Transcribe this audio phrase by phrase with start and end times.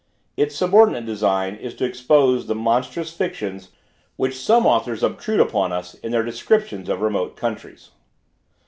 [0.35, 3.69] Its subordinate design is to expose the monstrous fictions,
[4.15, 7.91] which some authors obtrude upon us in their descriptions of remote countries.